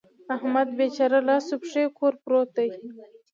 احمد 0.35 0.67
بېچاره 0.77 1.19
لاس 1.27 1.45
و 1.53 1.57
پښې 1.63 1.83
کور 1.97 2.13
پروت 2.23 2.49
دی. 2.57 2.69